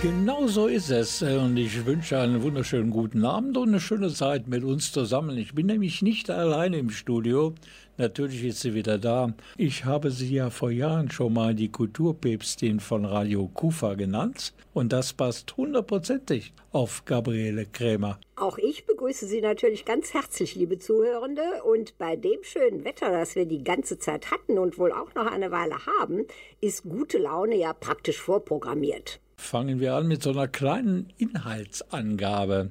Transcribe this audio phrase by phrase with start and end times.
[0.00, 1.22] Genau so ist es.
[1.22, 5.36] Und ich wünsche einen wunderschönen guten Abend und eine schöne Zeit mit uns zusammen.
[5.36, 7.52] Ich bin nämlich nicht alleine im Studio.
[7.96, 9.34] Natürlich ist sie wieder da.
[9.56, 14.54] Ich habe sie ja vor Jahren schon mal die Kulturpäpstin von Radio Kufa genannt.
[14.72, 18.20] Und das passt hundertprozentig auf Gabriele Krämer.
[18.36, 21.64] Auch ich begrüße Sie natürlich ganz herzlich, liebe Zuhörende.
[21.64, 25.26] Und bei dem schönen Wetter, das wir die ganze Zeit hatten und wohl auch noch
[25.26, 26.24] eine Weile haben,
[26.60, 29.18] ist gute Laune ja praktisch vorprogrammiert.
[29.38, 32.68] Fangen wir an mit so einer kleinen Inhaltsangabe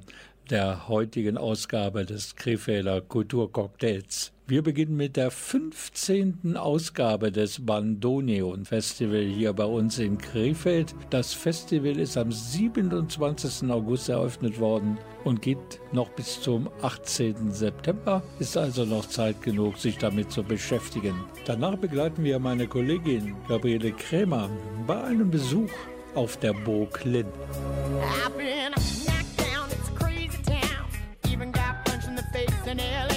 [0.48, 4.32] der heutigen Ausgabe des Krefelder Kulturcocktails.
[4.46, 6.56] Wir beginnen mit der 15.
[6.56, 10.94] Ausgabe des Bandoneon Festival hier bei uns in Krefeld.
[11.10, 13.68] Das Festival ist am 27.
[13.70, 17.50] August eröffnet worden und geht noch bis zum 18.
[17.50, 18.22] September.
[18.38, 21.24] Ist also noch Zeit genug, sich damit zu beschäftigen.
[21.44, 24.48] Danach begleiten wir meine Kollegin Gabriele Krämer
[24.86, 25.70] bei einem Besuch
[26.18, 27.26] auf der Burg Linn.
[32.68, 33.07] legen wir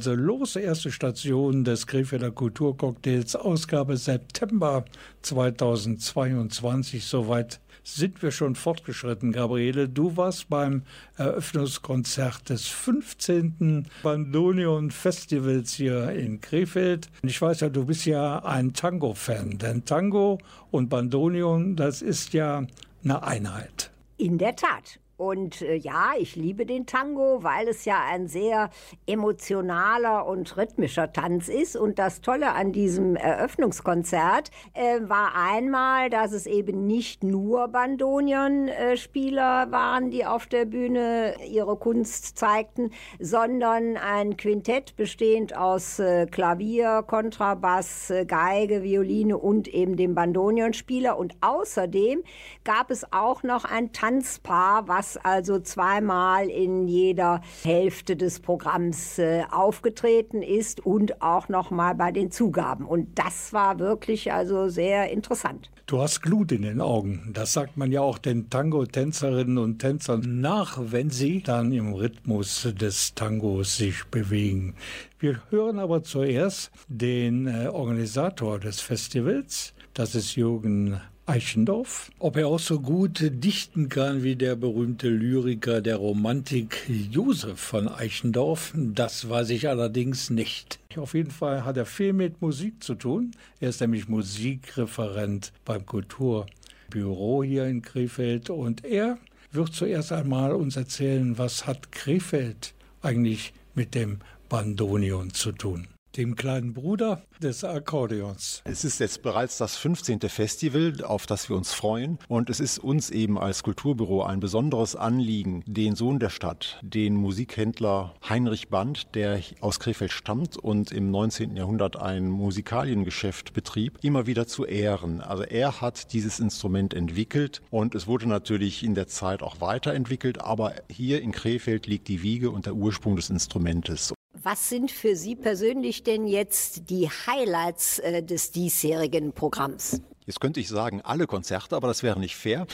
[0.00, 0.56] also los.
[0.56, 4.86] Erste Station des Krefelder Kulturcocktails, Ausgabe September
[5.20, 7.04] 2022.
[7.04, 9.90] Soweit sind wir schon fortgeschritten, Gabriele.
[9.90, 10.84] Du warst beim
[11.18, 13.88] Eröffnungskonzert des 15.
[14.02, 17.10] Bandoneon Festivals hier in Krefeld.
[17.22, 20.38] Ich weiß ja, du bist ja ein Tango-Fan, denn Tango
[20.70, 22.64] und Bandoneon, das ist ja
[23.04, 23.90] eine Einheit.
[24.16, 24.99] In der Tat.
[25.20, 28.70] Und äh, ja, ich liebe den Tango, weil es ja ein sehr
[29.06, 31.76] emotionaler und rhythmischer Tanz ist.
[31.76, 39.66] Und das Tolle an diesem Eröffnungskonzert äh, war einmal, dass es eben nicht nur Bandonion-Spieler
[39.68, 46.28] äh, waren, die auf der Bühne ihre Kunst zeigten, sondern ein Quintett bestehend aus äh,
[46.28, 51.18] Klavier, Kontrabass, äh, Geige, Violine und eben dem Bandonionspieler.
[51.18, 52.22] Und außerdem
[52.64, 59.44] gab es auch noch ein Tanzpaar, was also zweimal in jeder Hälfte des Programms äh,
[59.50, 62.86] aufgetreten ist und auch noch mal bei den Zugaben.
[62.86, 65.70] Und das war wirklich also sehr interessant.
[65.86, 67.30] Du hast Glut in den Augen.
[67.32, 72.68] Das sagt man ja auch den Tango-Tänzerinnen und Tänzern nach, wenn sie dann im Rhythmus
[72.80, 74.76] des Tangos sich bewegen.
[75.18, 79.74] Wir hören aber zuerst den äh, Organisator des Festivals.
[79.92, 82.10] Das ist Jürgen Eichendorff.
[82.18, 87.86] Ob er auch so gut dichten kann wie der berühmte Lyriker der Romantik Josef von
[87.86, 90.80] Eichendorff, das weiß ich allerdings nicht.
[90.96, 93.30] Auf jeden Fall hat er viel mit Musik zu tun.
[93.60, 99.16] Er ist nämlich Musikreferent beim Kulturbüro hier in Krefeld und er
[99.52, 104.18] wird zuerst einmal uns erzählen, was hat Krefeld eigentlich mit dem
[104.48, 105.86] Bandonion zu tun
[106.16, 108.62] dem kleinen Bruder des Akkordeons.
[108.64, 110.20] Es ist jetzt bereits das 15.
[110.20, 112.18] Festival, auf das wir uns freuen.
[112.28, 117.14] Und es ist uns eben als Kulturbüro ein besonderes Anliegen, den Sohn der Stadt, den
[117.14, 121.56] Musikhändler Heinrich Band, der aus Krefeld stammt und im 19.
[121.56, 125.20] Jahrhundert ein Musikaliengeschäft betrieb, immer wieder zu ehren.
[125.20, 130.40] Also er hat dieses Instrument entwickelt und es wurde natürlich in der Zeit auch weiterentwickelt,
[130.40, 134.12] aber hier in Krefeld liegt die Wiege und der Ursprung des Instrumentes.
[134.42, 140.00] Was sind für Sie persönlich denn jetzt die Highlights äh, des diesjährigen Programms?
[140.24, 142.66] Jetzt könnte ich sagen, alle Konzerte, aber das wäre nicht fair.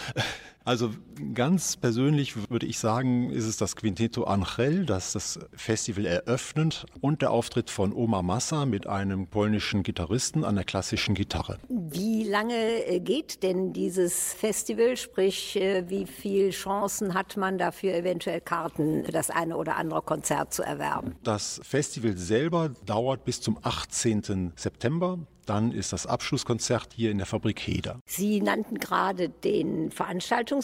[0.67, 0.91] Also
[1.33, 7.23] ganz persönlich würde ich sagen, ist es das Quinteto Angel, das das Festival eröffnet und
[7.23, 11.59] der Auftritt von Oma Massa mit einem polnischen Gitarristen an der klassischen Gitarre.
[11.69, 14.97] Wie lange äh, geht denn dieses Festival?
[14.97, 20.03] Sprich, äh, wie viele Chancen hat man dafür, eventuell Karten für das eine oder andere
[20.03, 21.15] Konzert zu erwerben?
[21.23, 24.53] Das Festival selber dauert bis zum 18.
[24.57, 25.21] September.
[25.47, 28.01] Dann ist das Abschlusskonzert hier in der Fabrik Heder.
[28.05, 30.56] Sie nannten gerade den Veranstaltungsort,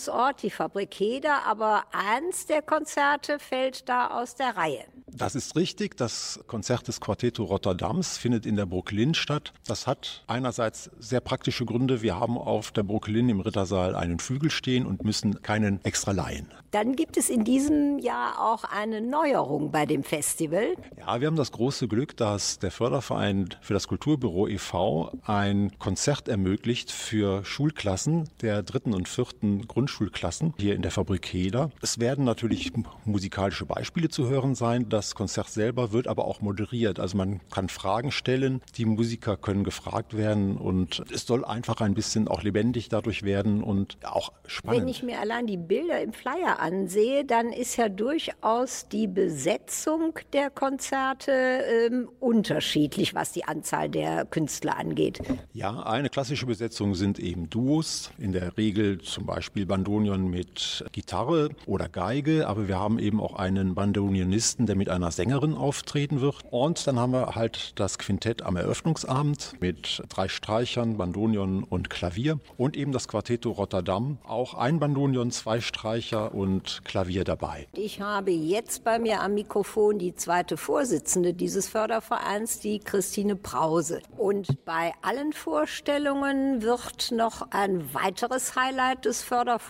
[0.43, 4.85] die Fabrik Heder, aber eins der Konzerte fällt da aus der Reihe.
[5.15, 5.97] Das ist richtig.
[5.97, 9.53] Das Konzert des Quartetto Rotterdams findet in der Brooklyn statt.
[9.67, 12.01] Das hat einerseits sehr praktische Gründe.
[12.01, 16.51] Wir haben auf der Brooklyn im Rittersaal einen Flügel stehen und müssen keinen extra leihen.
[16.71, 20.75] Dann gibt es in diesem Jahr auch eine Neuerung bei dem Festival.
[20.99, 25.13] Ja, wir haben das große Glück, dass der Förderverein für das Kulturbüro e.V.
[25.27, 31.73] ein Konzert ermöglicht für Schulklassen der dritten und vierten Grundschulklassen hier in der Fabrik Heder.
[31.81, 32.71] Es werden natürlich
[33.05, 34.89] musikalische Beispiele zu hören sein.
[34.89, 37.01] Das Konzert selber wird aber auch moderiert.
[37.01, 41.95] Also man kann Fragen stellen, die Musiker können gefragt werden und es soll einfach ein
[41.95, 44.83] bisschen auch lebendig dadurch werden und auch spannend.
[44.83, 50.17] Wenn ich mir allein die Bilder im Flyer ansehe, dann ist ja durchaus die Besetzung
[50.33, 55.21] der Konzerte ähm, unterschiedlich, was die Anzahl der Künstler angeht.
[55.53, 61.49] Ja, eine klassische Besetzung sind eben Duos, in der Regel zum Beispiel Bandonion mit Gitarre
[61.65, 66.41] oder Geige, aber wir haben eben auch einen Bandonionisten, der mit einer Sängerin auftreten wird.
[66.51, 72.39] Und dann haben wir halt das Quintett am Eröffnungsabend mit drei Streichern, Bandonion und Klavier
[72.59, 74.19] und eben das Quartetto Rotterdam.
[74.25, 77.67] Auch ein Bandonion, zwei Streicher und Klavier dabei.
[77.73, 84.03] Ich habe jetzt bei mir am Mikrofon die zweite Vorsitzende dieses Fördervereins, die Christine Brause.
[84.19, 89.62] Und bei allen Vorstellungen wird noch ein weiteres Highlight des Fördervereins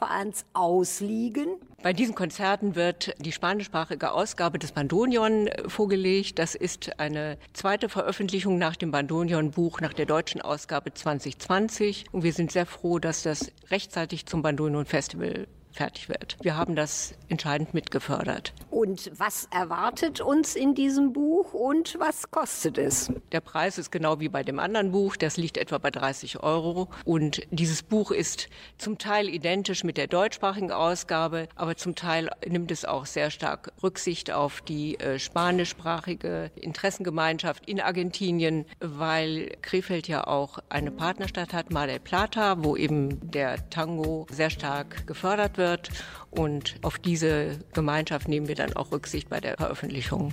[0.53, 1.57] ausliegen.
[1.83, 6.39] Bei diesen Konzerten wird die spanischsprachige Ausgabe des Bandonion vorgelegt.
[6.39, 12.07] Das ist eine zweite Veröffentlichung nach dem Bandonion-Buch, nach der deutschen Ausgabe 2020.
[12.13, 16.37] Und wir sind sehr froh, dass das rechtzeitig zum Bandonion-Festival fertig wird.
[16.43, 18.53] Wir haben das entscheidend mitgefördert.
[18.71, 23.11] Und was erwartet uns in diesem Buch und was kostet es?
[23.33, 25.17] Der Preis ist genau wie bei dem anderen Buch.
[25.17, 26.89] Das liegt etwa bei 30 Euro.
[27.05, 28.49] Und dieses Buch ist
[28.79, 33.73] zum Teil identisch mit der deutschsprachigen Ausgabe, aber zum Teil nimmt es auch sehr stark
[33.83, 41.71] Rücksicht auf die äh, spanischsprachige Interessengemeinschaft in Argentinien, weil Krefeld ja auch eine Partnerstadt hat,
[41.71, 45.62] Mar del Plata, wo eben der Tango sehr stark gefördert wird.
[46.31, 50.33] Und auf diese Gemeinschaft nehmen wir dann auch Rücksicht bei der Veröffentlichung.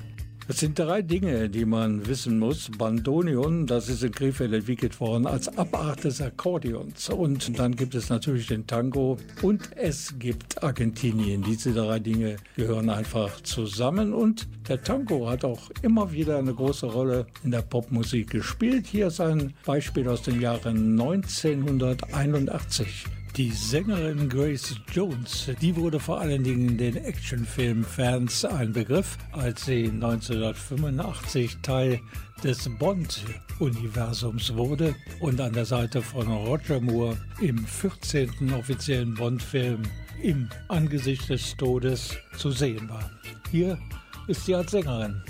[0.51, 2.71] Es sind drei Dinge, die man wissen muss.
[2.75, 7.09] Bandonion, das ist in Krefeld entwickelt worden als Abart des Akkordeons.
[7.09, 11.43] Und dann gibt es natürlich den Tango und es gibt Argentinien.
[11.43, 16.87] Diese drei Dinge gehören einfach zusammen und der Tango hat auch immer wieder eine große
[16.87, 18.87] Rolle in der Popmusik gespielt.
[18.87, 23.05] Hier ist ein Beispiel aus dem Jahre 1981.
[23.35, 29.85] Die Sängerin Grace Jones, die wurde vor allen Dingen den Actionfilm-Fans ein Begriff, als sie
[29.85, 32.01] 1985 Teil
[32.43, 38.53] des Bond-Universums wurde und an der Seite von Roger Moore im 14.
[38.53, 39.83] offiziellen Bond-Film
[40.21, 43.09] im Angesicht des Todes zu sehen war.
[43.51, 43.77] Hier
[44.27, 45.21] ist sie als Sängerin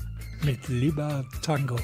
[0.44, 1.78] mit Liber Tango.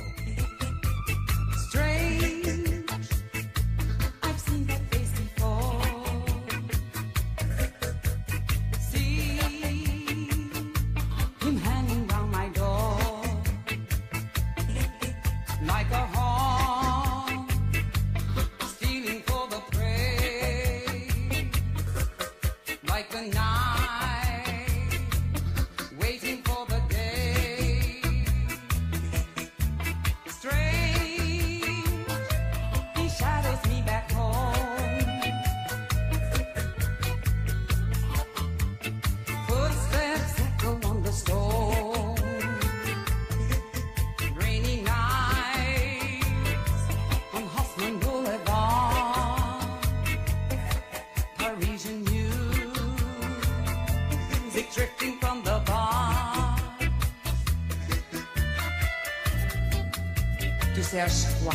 [61.44, 61.54] Quoi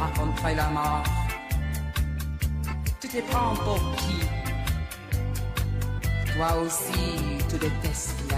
[0.00, 1.04] Raconterai la mort.
[3.00, 4.18] Tu te prends pour qui
[6.34, 7.16] Toi aussi,
[7.48, 8.37] tu détestes la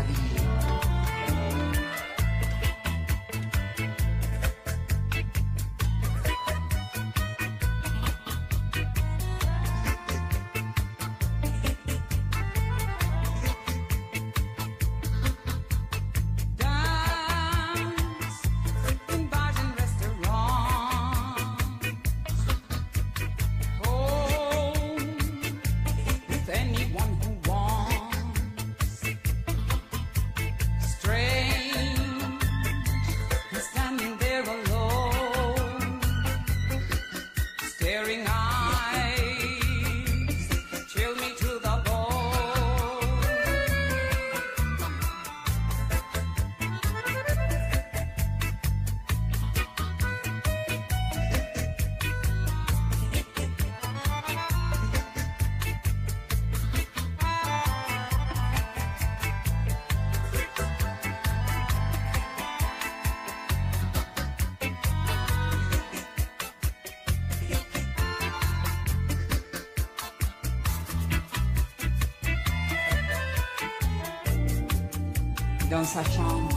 [75.80, 76.48] dans sa chambre,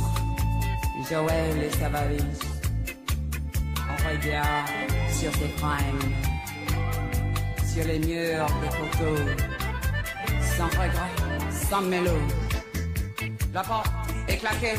[1.10, 2.40] Joël et sa valise.
[3.78, 6.12] On regarde sur ses fringues,
[7.72, 9.20] sur les murs des photos,
[10.58, 11.14] sans regret,
[11.52, 12.18] sans mélo.
[13.54, 13.94] La porte
[14.28, 14.76] est claquée,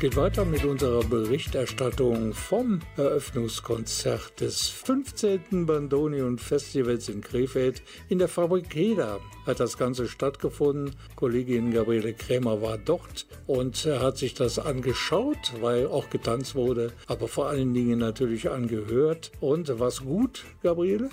[0.00, 5.66] geht weiter mit unserer Berichterstattung vom Eröffnungskonzert des 15.
[5.66, 7.82] Bandonion Festivals in Krefeld.
[8.08, 10.96] In der Fabrik Heda hat das Ganze stattgefunden.
[11.16, 17.28] Kollegin Gabriele Krämer war dort und hat sich das angeschaut, weil auch getanzt wurde, aber
[17.28, 19.32] vor allen Dingen natürlich angehört.
[19.40, 21.10] Und was gut, Gabriele?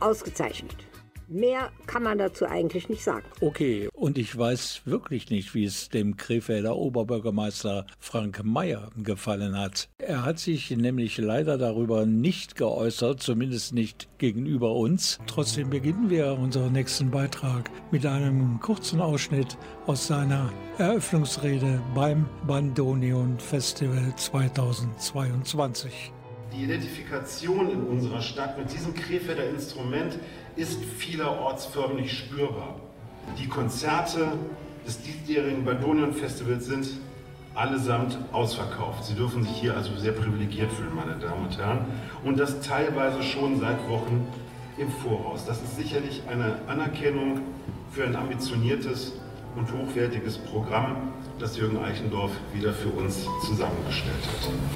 [0.00, 0.85] Ausgezeichnet.
[1.28, 3.24] Mehr kann man dazu eigentlich nicht sagen.
[3.40, 9.88] Okay, und ich weiß wirklich nicht, wie es dem Krefelder Oberbürgermeister Frank Mayer gefallen hat.
[9.98, 15.18] Er hat sich nämlich leider darüber nicht geäußert, zumindest nicht gegenüber uns.
[15.26, 23.38] Trotzdem beginnen wir unseren nächsten Beitrag mit einem kurzen Ausschnitt aus seiner Eröffnungsrede beim Bandonion
[23.38, 26.12] Festival 2022.
[26.52, 30.18] Die Identifikation in unserer Stadt mit diesem Krefelder Instrument
[30.54, 32.76] ist vielerorts förmlich spürbar.
[33.38, 34.32] Die Konzerte
[34.86, 36.88] des diesjährigen Badonion Festivals sind
[37.54, 39.04] allesamt ausverkauft.
[39.04, 41.86] Sie dürfen sich hier also sehr privilegiert fühlen, meine Damen und Herren.
[42.24, 44.26] Und das teilweise schon seit Wochen
[44.78, 45.44] im Voraus.
[45.46, 47.40] Das ist sicherlich eine Anerkennung
[47.90, 49.14] für ein ambitioniertes
[49.56, 54.75] und hochwertiges Programm, das Jürgen Eichendorf wieder für uns zusammengestellt hat.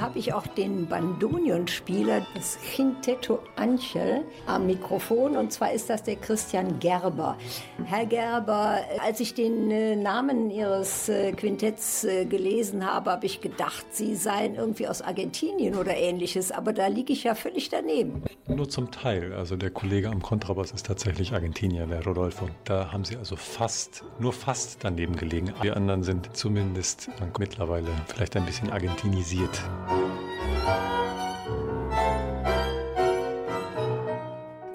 [0.00, 5.36] Habe ich auch den Bandonionspieler, das Quintetto Anchel, am Mikrofon.
[5.36, 7.36] Und zwar ist das der Christian Gerber.
[7.84, 13.40] Herr Gerber, als ich den äh, Namen Ihres äh, Quintetts äh, gelesen habe, habe ich
[13.40, 16.52] gedacht, Sie seien irgendwie aus Argentinien oder ähnliches.
[16.52, 18.22] Aber da liege ich ja völlig daneben.
[18.46, 19.32] Nur zum Teil.
[19.32, 22.48] Also der Kollege am Kontrabass ist tatsächlich Argentinier, der Rodolfo.
[22.64, 25.52] Da haben Sie also fast, nur fast daneben gelegen.
[25.62, 29.62] Wir anderen sind zumindest mittlerweile vielleicht ein bisschen argentinisiert.
[29.90, 31.19] Música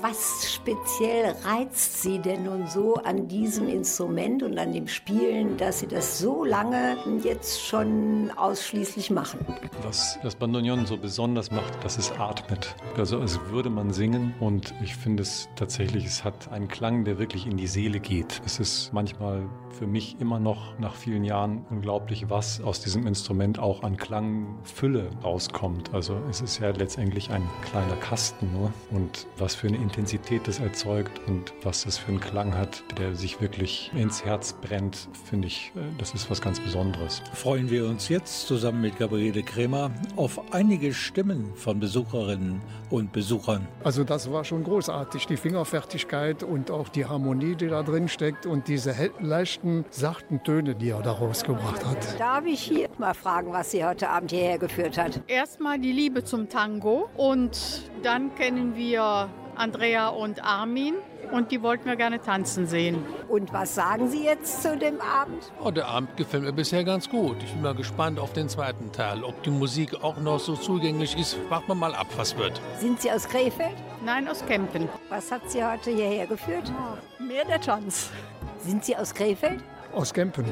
[0.07, 5.79] Was speziell reizt Sie denn nun so an diesem Instrument und an dem Spielen, dass
[5.79, 9.39] Sie das so lange jetzt schon ausschließlich machen?
[9.81, 12.75] Was das Bandoneon so besonders macht, dass es atmet.
[12.95, 17.17] Also als würde man singen und ich finde es tatsächlich, es hat einen Klang, der
[17.17, 18.43] wirklich in die Seele geht.
[18.45, 23.59] Es ist manchmal für mich immer noch nach vielen Jahren unglaublich, was aus diesem Instrument
[23.59, 25.93] auch an Klangfülle rauskommt.
[25.93, 30.59] Also es ist ja letztendlich ein kleiner Kasten nur und was für eine Intensität das
[30.59, 35.47] erzeugt und was das für einen Klang hat, der sich wirklich ins Herz brennt, finde
[35.47, 37.21] ich, äh, das ist was ganz Besonderes.
[37.33, 43.69] Freuen wir uns jetzt zusammen mit Gabriele Kremer auf einige Stimmen von Besucherinnen und Besuchern.
[43.85, 48.45] Also das war schon großartig, die Fingerfertigkeit und auch die Harmonie, die da drin steckt
[48.45, 52.19] und diese leichten, sachten Töne, die er da rausgebracht hat.
[52.19, 55.21] Darf ich hier mal fragen, was Sie heute Abend hierher geführt hat?
[55.27, 60.95] Erstmal die Liebe zum Tango und dann kennen wir Andrea und Armin.
[61.31, 63.03] Und die wollten wir gerne tanzen sehen.
[63.27, 65.51] Und was sagen Sie jetzt zu dem Abend?
[65.63, 67.37] Oh, der Abend gefällt mir bisher ganz gut.
[67.43, 69.23] Ich bin mal gespannt auf den zweiten Teil.
[69.23, 72.61] Ob die Musik auch noch so zugänglich ist, warten wir mal ab, was wird.
[72.79, 73.75] Sind Sie aus Krefeld?
[74.05, 74.87] Nein, aus Kempen.
[75.09, 76.71] Was hat Sie heute hierher geführt?
[76.77, 78.11] Oh, mehr der Tanz.
[78.59, 79.63] Sind Sie aus Krefeld?
[79.93, 80.45] Aus Kempen.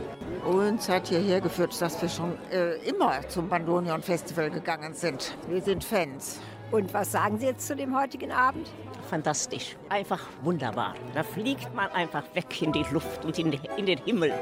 [0.45, 5.35] Uns hat hierher geführt, dass wir schon äh, immer zum Bandonion Festival gegangen sind.
[5.49, 6.39] Wir sind Fans.
[6.73, 8.67] Und was sagen Sie jetzt zu dem heutigen Abend?
[9.07, 10.95] Fantastisch, einfach wunderbar.
[11.13, 14.33] Da fliegt man einfach weg in die Luft und in, den Himmel.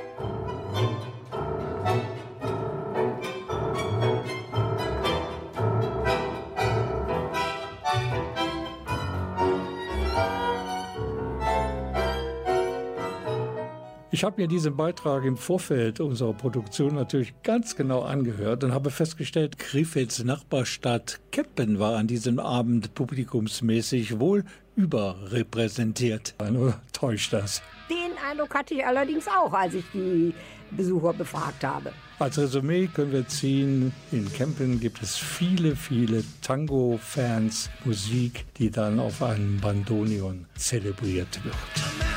[14.22, 18.92] Ich habe mir diesen Beitrag im Vorfeld unserer Produktion natürlich ganz genau angehört und habe
[18.92, 24.44] festgestellt, Krefelds Nachbarstadt Keppen war an diesem Abend publikumsmäßig wohl
[24.75, 26.36] überrepräsentiert.
[26.40, 27.64] Oder täuscht das?
[27.90, 30.36] Den Eindruck hatte ich allerdings auch, als ich die
[30.70, 31.92] Besucher befragt habe.
[32.20, 39.00] Als Resümee können wir ziehen, in Kempen gibt es viele, viele Tango-Fans, Musik, die dann
[39.00, 42.10] auf einem Bandonion zelebriert wird.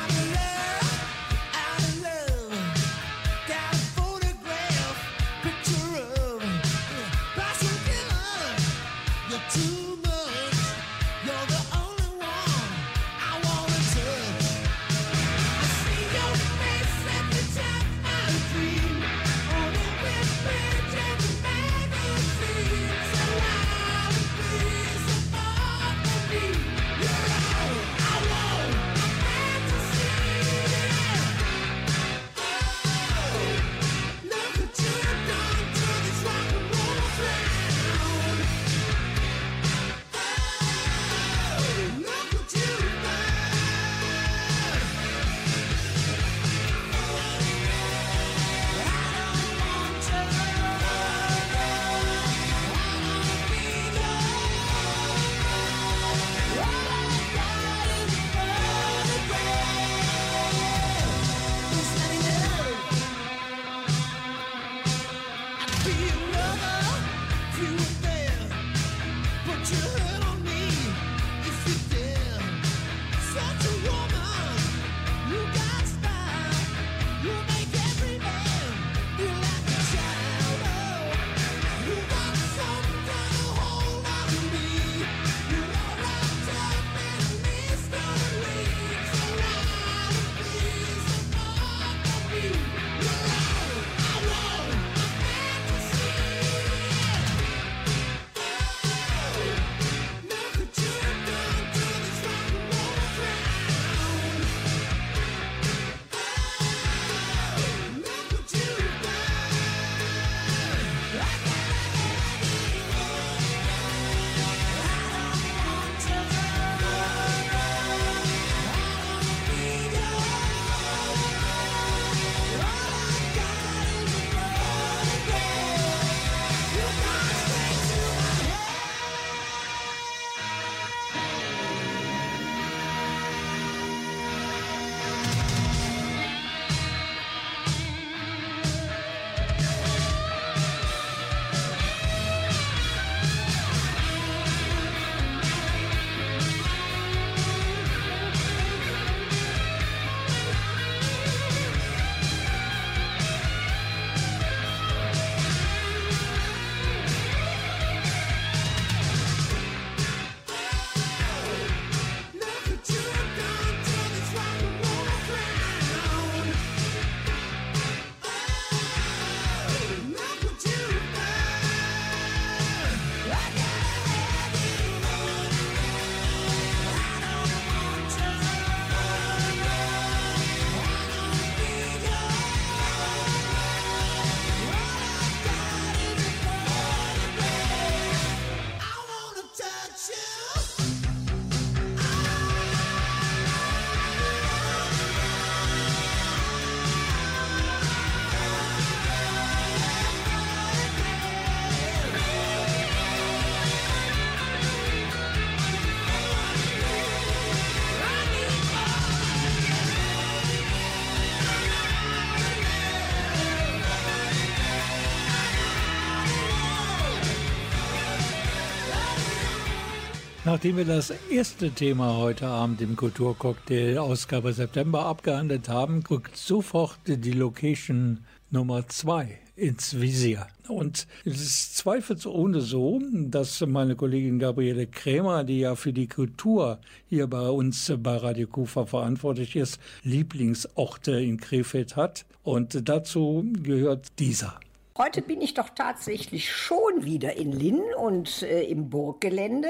[220.45, 226.99] Nachdem wir das erste Thema heute Abend im Kulturcocktail Ausgabe September abgehandelt haben, rückt sofort
[227.07, 230.45] die Location Nummer zwei ins Visier.
[230.67, 236.77] Und es ist zweifelsohne so, dass meine Kollegin Gabriele Krämer, die ja für die Kultur
[237.07, 242.23] hier bei uns bei Radio Kufa verantwortlich ist, Lieblingsorte in Krefeld hat.
[242.43, 244.59] Und dazu gehört dieser.
[244.97, 249.67] Heute bin ich doch tatsächlich schon wieder in Linn und äh, im Burggelände.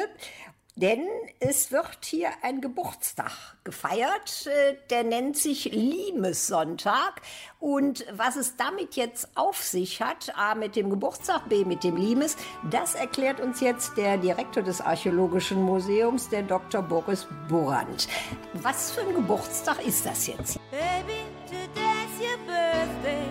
[0.78, 1.08] Denn
[1.40, 3.32] es wird hier ein Geburtstag
[3.64, 7.22] gefeiert, äh, der nennt sich Limessonntag.
[7.62, 11.96] Und was es damit jetzt auf sich hat, A mit dem Geburtstag, B mit dem
[11.96, 12.36] Limes,
[12.70, 16.82] das erklärt uns jetzt der Direktor des Archäologischen Museums, der Dr.
[16.82, 18.10] Boris Burand.
[18.56, 20.60] Was für ein Geburtstag ist das jetzt?
[20.72, 23.28] Baby, today's your birthday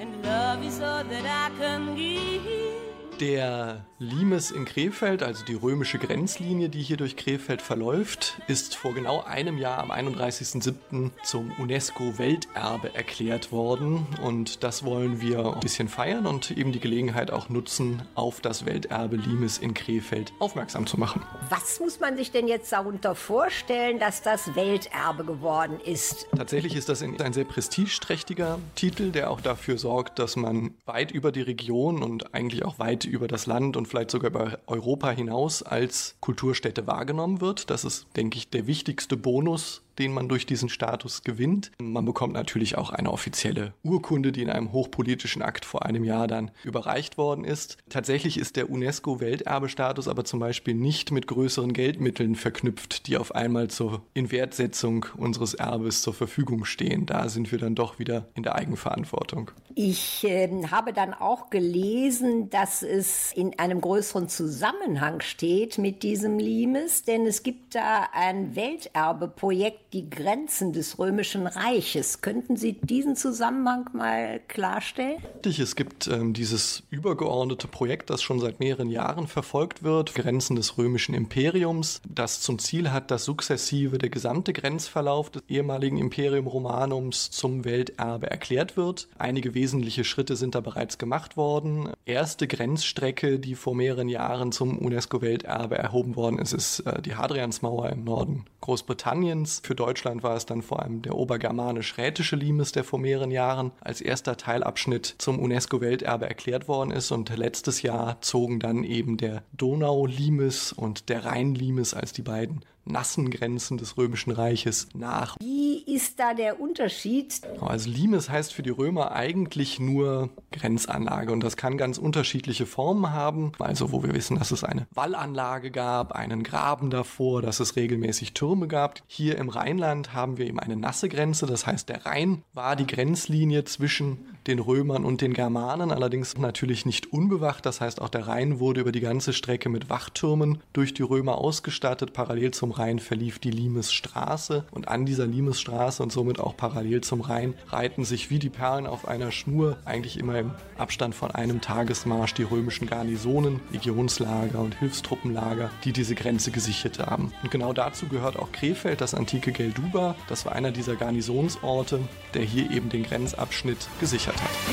[0.00, 2.74] and love is all that I can give.
[3.20, 8.92] Der Limes in Krefeld, also die römische Grenzlinie, die hier durch Krefeld verläuft, ist vor
[8.92, 11.10] genau einem Jahr am 31.07.
[11.22, 14.06] zum UNESCO-Welterbe erklärt worden.
[14.22, 18.66] Und das wollen wir ein bisschen feiern und eben die Gelegenheit auch nutzen, auf das
[18.66, 21.22] Welterbe Limes in Krefeld aufmerksam zu machen.
[21.48, 26.26] Was muss man sich denn jetzt darunter vorstellen, dass das Welterbe geworden ist?
[26.36, 31.32] Tatsächlich ist das ein sehr prestigeträchtiger Titel, der auch dafür sorgt, dass man weit über
[31.32, 35.62] die Region und eigentlich auch weit über das Land und vielleicht sogar über Europa hinaus
[35.62, 37.70] als Kulturstätte wahrgenommen wird.
[37.70, 41.70] Das ist, denke ich, der wichtigste Bonus, den man durch diesen Status gewinnt.
[41.80, 46.26] Man bekommt natürlich auch eine offizielle Urkunde, die in einem hochpolitischen Akt vor einem Jahr
[46.26, 47.78] dann überreicht worden ist.
[47.88, 53.68] Tatsächlich ist der UNESCO-Welterbestatus aber zum Beispiel nicht mit größeren Geldmitteln verknüpft, die auf einmal
[53.68, 57.06] zur Inwertsetzung unseres Erbes zur Verfügung stehen.
[57.06, 59.50] Da sind wir dann doch wieder in der Eigenverantwortung.
[59.74, 66.38] Ich äh, habe dann auch gelesen, dass es in einem größeren Zusammenhang steht mit diesem
[66.38, 72.20] Limes, denn es gibt da ein Welterbeprojekt die Grenzen des Römischen Reiches.
[72.20, 75.22] Könnten Sie diesen Zusammenhang mal klarstellen?
[75.44, 80.78] Es gibt ähm, dieses übergeordnete Projekt, das schon seit mehreren Jahren verfolgt wird, Grenzen des
[80.78, 87.30] Römischen Imperiums, das zum Ziel hat, dass sukzessive der gesamte Grenzverlauf des ehemaligen Imperium Romanums
[87.30, 89.06] zum Welterbe erklärt wird.
[89.16, 91.90] Einige wesentliche Schritte sind da bereits gemacht worden.
[92.04, 97.90] Erste Grenzstrecke, die vor mehreren Jahren zum UNESCO-Welterbe erhoben worden ist, ist äh, die Hadriansmauer
[97.90, 99.60] im Norden Großbritanniens.
[99.62, 104.00] Für Deutschland war es dann vor allem der obergermanisch-rätische Limes, der vor mehreren Jahren als
[104.00, 107.12] erster Teilabschnitt zum UNESCO-Welterbe erklärt worden ist.
[107.12, 113.30] Und letztes Jahr zogen dann eben der Donau-Limes und der Rhein-Limes als die beiden nassen
[113.30, 115.36] Grenzen des Römischen Reiches nach.
[115.40, 117.40] Wie ist da der Unterschied?
[117.60, 123.10] Also Limes heißt für die Römer eigentlich nur Grenzanlage und das kann ganz unterschiedliche Formen
[123.12, 123.52] haben.
[123.58, 128.34] Also wo wir wissen, dass es eine Wallanlage gab, einen Graben davor, dass es regelmäßig
[128.34, 129.02] Türme gab.
[129.06, 132.86] Hier im Rheinland haben wir eben eine nasse Grenze, das heißt der Rhein war die
[132.86, 137.64] Grenzlinie zwischen den Römern und den Germanen, allerdings natürlich nicht unbewacht.
[137.66, 141.38] Das heißt auch der Rhein wurde über die ganze Strecke mit Wachtürmen durch die Römer
[141.38, 142.12] ausgestattet.
[142.12, 147.20] Parallel zum Rhein verlief die Limesstraße und an dieser Limesstraße und somit auch parallel zum
[147.20, 151.60] Rhein reihten sich wie die Perlen auf einer Schnur, eigentlich immer im Abstand von einem
[151.60, 157.32] Tagesmarsch, die römischen Garnisonen, Legionslager und Hilfstruppenlager, die diese Grenze gesichert haben.
[157.42, 160.16] Und genau dazu gehört auch Krefeld, das antike Gelduba.
[160.28, 162.00] Das war einer dieser Garnisonsorte,
[162.34, 164.64] der hier eben den Grenzabschnitt gesichert hat.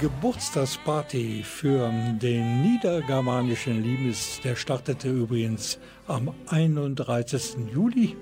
[0.00, 7.68] Geburtstagsparty für den niedergermanischen Limes, der startete übrigens am 31.
[7.70, 8.16] Juli.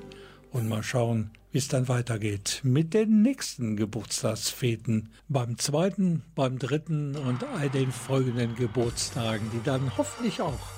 [0.50, 5.10] Und mal schauen, wie es dann weitergeht mit den nächsten Geburtstagsfeten.
[5.28, 10.77] Beim zweiten, beim dritten und all den folgenden Geburtstagen, die dann hoffentlich auch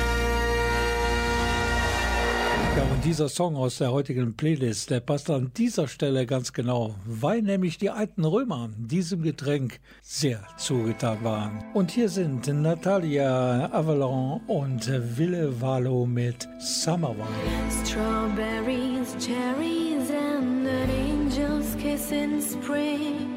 [2.77, 6.95] Ja, und dieser Song aus der heutigen Playlist, der passt an dieser Stelle ganz genau,
[7.05, 11.65] weil nämlich die alten Römer diesem Getränk sehr zugetan waren.
[11.73, 17.85] Und hier sind Natalia Avalon und Wille Valo mit Summer Wine.
[17.85, 23.27] Strawberries, cherries and an angel's kiss in spring.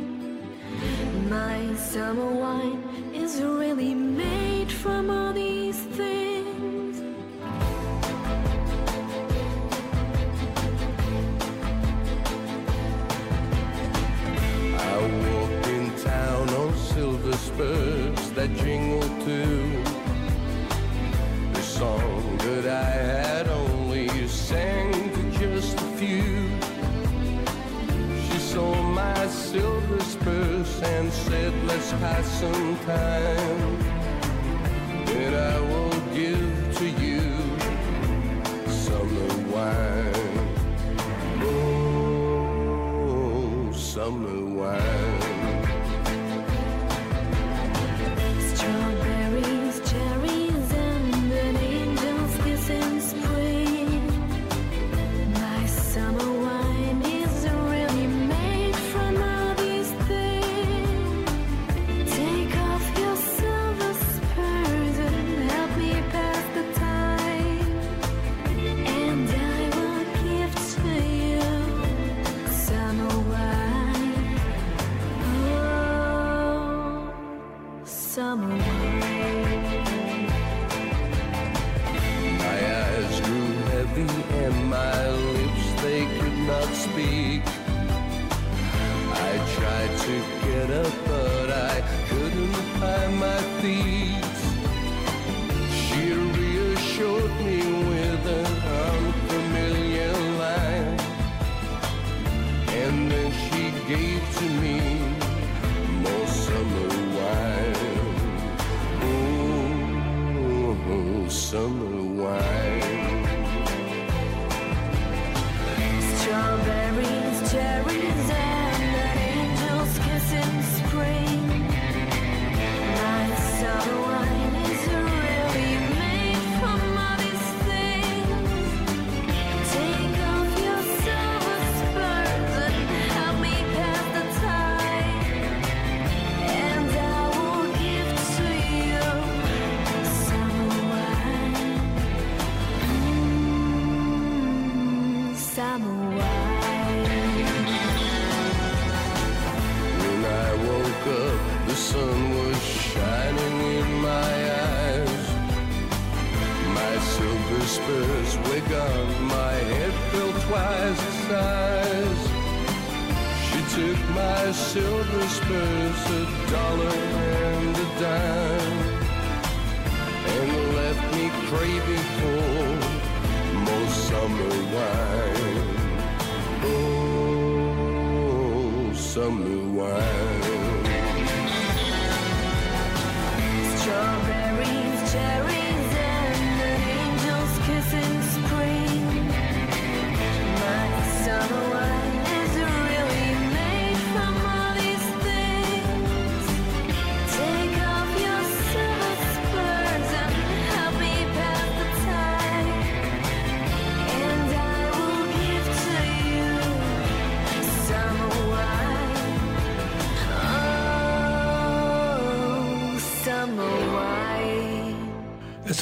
[1.29, 6.34] My summer wine is really made from all these things.
[19.25, 19.83] Too.
[21.53, 26.51] The song that I had only sang to just a few.
[28.27, 33.79] She saw my silver spurs and said, Let's pass some time.
[35.23, 37.23] And I will give to you
[38.69, 40.49] summer wine.
[41.43, 42.53] Oh,
[43.73, 44.44] summer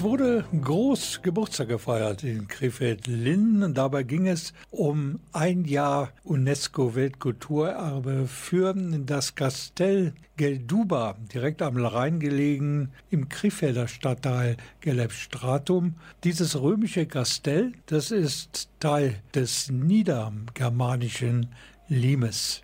[0.03, 8.75] Es wurde groß Geburtstag gefeiert in Krefeld-Linn dabei ging es um ein Jahr UNESCO-Weltkulturerbe für
[8.75, 15.95] das Kastell Gelduba, direkt am Rhein gelegen im Krefelder Stadtteil Gelebstratum.
[16.25, 21.47] Dieses römische Kastell, das ist Teil des niedergermanischen
[21.87, 22.63] Limes.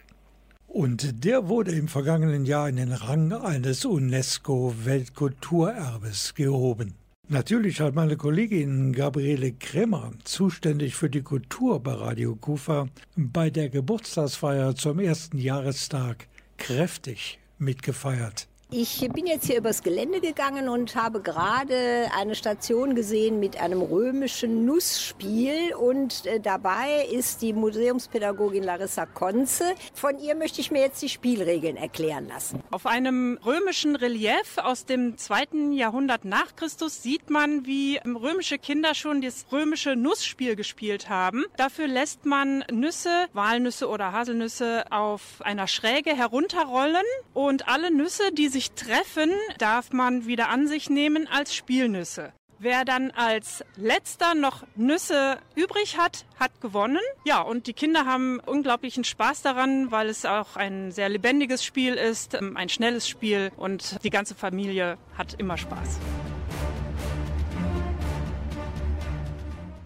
[0.67, 6.95] Und der wurde im vergangenen Jahr in den Rang eines UNESCO-Weltkulturerbes gehoben.
[7.31, 13.69] Natürlich hat meine Kollegin Gabriele Krämer, zuständig für die Kultur bei Radio Kufa, bei der
[13.69, 18.49] Geburtstagsfeier zum ersten Jahrestag kräftig mitgefeiert.
[18.71, 23.81] Ich bin jetzt hier übers Gelände gegangen und habe gerade eine Station gesehen mit einem
[23.81, 29.75] römischen Nussspiel und äh, dabei ist die Museumspädagogin Larissa Konze.
[29.95, 32.63] Von ihr möchte ich mir jetzt die Spielregeln erklären lassen.
[32.71, 38.95] Auf einem römischen Relief aus dem zweiten Jahrhundert nach Christus sieht man, wie römische Kinder
[38.95, 41.47] schon das römische Nussspiel gespielt haben.
[41.57, 48.58] Dafür lässt man Nüsse, Walnüsse oder Haselnüsse auf einer Schräge herunterrollen und alle Nüsse, die
[48.59, 52.33] sich treffen, darf man wieder an sich nehmen als Spielnüsse.
[52.59, 56.99] Wer dann als letzter noch Nüsse übrig hat, hat gewonnen.
[57.25, 61.95] Ja, und die Kinder haben unglaublichen Spaß daran, weil es auch ein sehr lebendiges Spiel
[61.95, 66.01] ist, ein schnelles Spiel und die ganze Familie hat immer Spaß.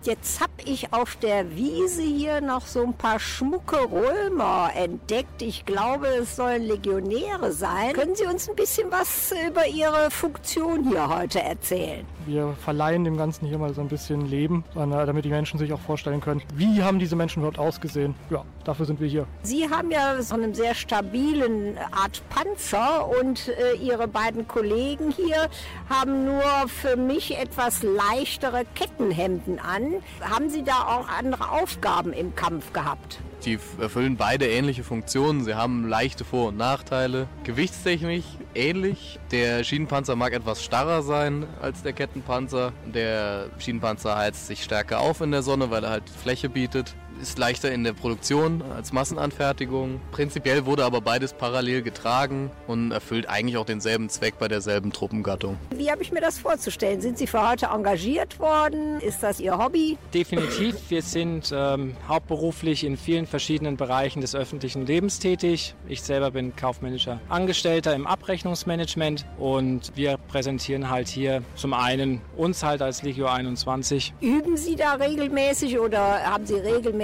[0.04, 5.42] Jetzt habe ich auf der Wiese hier noch so ein paar schmucke Römer entdeckt.
[5.42, 7.92] Ich glaube, es sollen Legionäre sein.
[7.92, 12.04] Können Sie uns ein bisschen was über Ihre Funktion hier heute erzählen?
[12.26, 15.80] Wir verleihen dem Ganzen hier mal so ein bisschen Leben, damit die Menschen sich auch
[15.80, 18.16] vorstellen können, wie haben diese Menschen überhaupt ausgesehen.
[18.30, 19.26] Ja, dafür sind wir hier.
[19.44, 25.48] Sie haben ja so einen sehr stabilen Art Panzer und äh, Ihre beiden Kollegen hier
[25.88, 29.91] haben nur für mich etwas leichtere Kettenhemden an.
[30.20, 33.20] Haben Sie da auch andere Aufgaben im Kampf gehabt?
[33.44, 35.44] Die erfüllen beide ähnliche Funktionen.
[35.44, 37.26] Sie haben leichte Vor- und Nachteile.
[37.42, 38.24] Gewichtstechnisch
[38.54, 39.18] ähnlich.
[39.32, 42.72] Der Schienenpanzer mag etwas starrer sein als der Kettenpanzer.
[42.86, 46.94] Der Schienenpanzer heizt sich stärker auf in der Sonne, weil er halt Fläche bietet.
[47.22, 50.00] Ist leichter in der Produktion als Massenanfertigung.
[50.10, 55.56] Prinzipiell wurde aber beides parallel getragen und erfüllt eigentlich auch denselben Zweck bei derselben Truppengattung.
[55.70, 57.00] Wie habe ich mir das vorzustellen?
[57.00, 58.98] Sind Sie für heute engagiert worden?
[58.98, 59.96] Ist das Ihr Hobby?
[60.12, 60.74] Definitiv.
[60.88, 65.76] Wir sind ähm, hauptberuflich in vielen verschiedenen Bereichen des öffentlichen Lebens tätig.
[65.86, 72.64] Ich selber bin kaufmännischer Angestellter im Abrechnungsmanagement und wir präsentieren halt hier zum einen uns
[72.64, 74.12] halt als Legio 21.
[74.20, 76.56] Üben Sie da regelmäßig oder haben Sie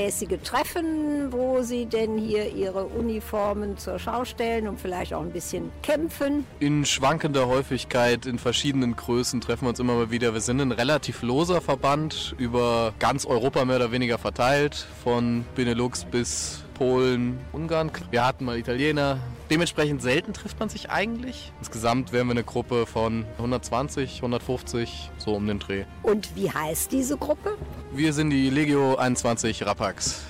[0.09, 5.33] regelmäßige Treffen, wo Sie denn hier Ihre Uniformen zur Schau stellen und vielleicht auch ein
[5.33, 6.47] bisschen kämpfen?
[6.61, 10.33] In schwankender Häufigkeit, in verschiedenen Größen treffen wir uns immer mal wieder.
[10.33, 16.05] Wir sind ein relativ loser Verband, über ganz Europa mehr oder weniger verteilt, von Benelux
[16.05, 17.91] bis Polen, Ungarn.
[18.13, 19.19] Wir hatten mal Italiener.
[19.51, 21.53] Dementsprechend selten trifft man sich eigentlich.
[21.59, 25.85] Insgesamt wären wir eine Gruppe von 120, 150, so um den Dreh.
[26.05, 27.57] Und wie heißt diese Gruppe?
[27.93, 30.23] Wir sind die Legio 21 Rapax.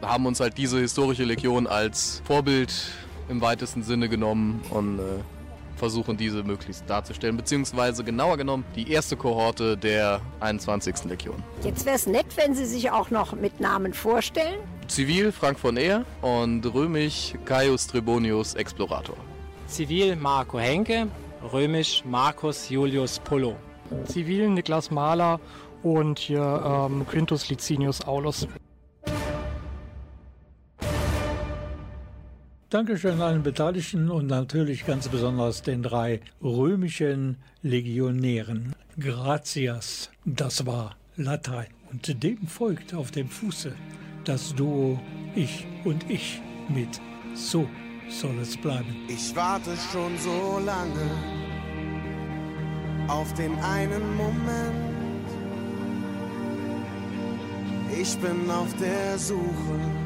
[0.00, 2.72] Haben uns halt diese historische Legion als Vorbild
[3.28, 5.02] im weitesten Sinne genommen und äh,
[5.82, 11.06] versuchen diese möglichst darzustellen, beziehungsweise genauer genommen die erste Kohorte der 21.
[11.06, 11.42] Legion.
[11.64, 14.60] Jetzt wäre es nett, wenn Sie sich auch noch mit Namen vorstellen.
[14.86, 19.16] Zivil Frank von Ehr und römisch Caius Trebonius Explorator.
[19.66, 21.08] Zivil Marco Henke,
[21.52, 23.56] römisch Marcus Julius Pullo.
[24.04, 25.40] Zivil Niklas Mahler
[25.82, 28.46] und hier ähm, Quintus Licinius Aulus.
[32.72, 38.74] Dankeschön allen Beteiligten und natürlich ganz besonders den drei römischen Legionären.
[38.98, 41.66] Gratias, das war Latein.
[41.90, 43.74] Und dem folgt auf dem Fuße
[44.24, 44.98] das Duo
[45.34, 46.98] Ich und Ich mit
[47.34, 47.68] So
[48.08, 48.96] soll es bleiben.
[49.06, 51.10] Ich warte schon so lange
[53.06, 55.28] auf den einen Moment.
[58.00, 60.01] Ich bin auf der Suche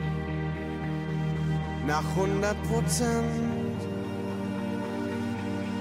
[1.87, 3.81] nach 100 Prozent.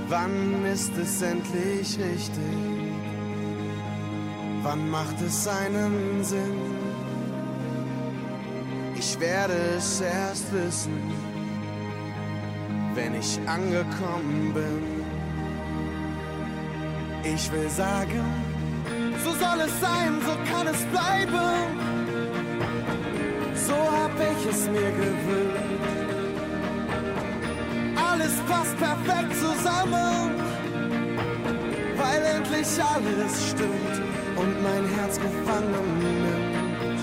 [0.08, 2.44] Wann ist es endlich richtig?
[4.62, 6.76] Wann macht es seinen Sinn?
[8.96, 11.12] Ich werde es erst wissen,
[12.94, 14.82] wenn ich angekommen bin.
[17.24, 18.24] Ich will sagen,
[19.24, 21.96] so soll es sein, so kann es bleiben.
[23.56, 25.65] So hab ich es mir gewünscht.
[28.16, 30.32] Alles passt perfekt zusammen,
[31.98, 34.02] weil endlich alles stimmt
[34.38, 37.00] und mein Herz gefangen nimmt.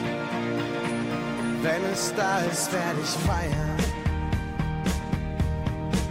[1.63, 3.77] Wenn es da ist, werde ich feiern.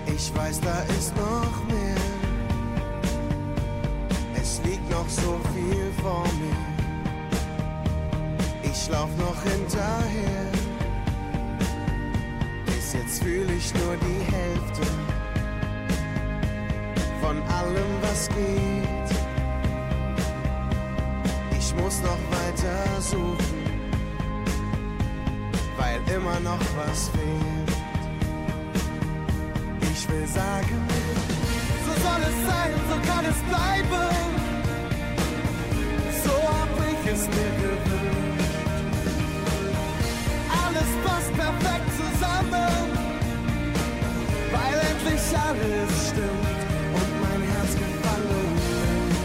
[0.05, 1.95] Ich weiß, da ist noch mehr.
[4.39, 6.61] Es liegt noch so viel vor mir.
[8.71, 10.60] Ich lauf noch hinterher.
[12.93, 14.87] Jetzt fühle ich nur die Hälfte
[17.21, 19.17] von allem, was geht.
[21.57, 23.61] Ich muss noch weiter suchen
[25.81, 27.71] weil immer noch was fehlt.
[29.91, 30.87] Ich will sagen,
[31.85, 34.13] so soll es sein, so kann es bleiben.
[36.23, 38.51] So hab ich es mir gewünscht.
[40.63, 42.80] Alles passt perfekt zusammen,
[44.61, 46.61] weil endlich alles stimmt
[46.97, 49.15] und mein Herz gefangen nimmt.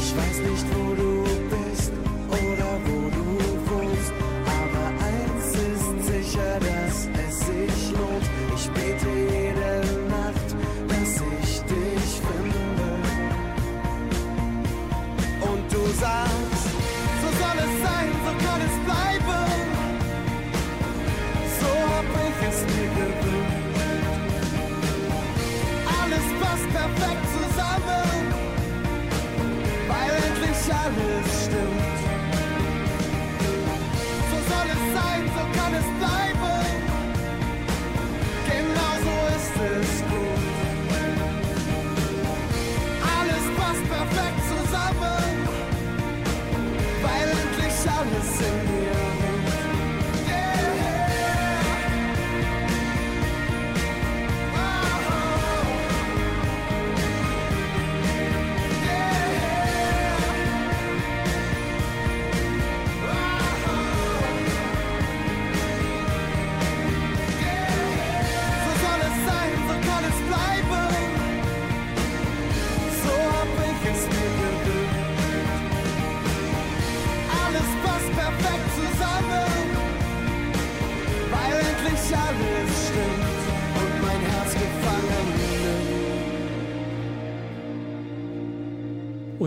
[0.00, 1.12] Ich weiß nicht, wo du
[1.54, 1.92] bist
[2.28, 3.24] oder wo du
[3.70, 4.12] wohnst.
[4.60, 8.26] Aber eins ist sicher, dass es sich lohnt.
[8.56, 9.74] Ich bete jede
[10.08, 10.48] Nacht,
[10.88, 12.90] dass ich dich finde.
[15.50, 16.29] Und du sagst,
[22.48, 22.64] es.
[26.00, 28.34] Alles passt perfekt zusammen,
[29.88, 30.20] weil
[30.70, 31.98] alles stimmt.
[34.30, 36.66] So soll es sein, so kann es bleiben.
[38.50, 40.44] Genau so ist es gut.
[43.18, 45.48] Alles passt perfekt zusammen,
[47.02, 49.19] weil endlich alles in mir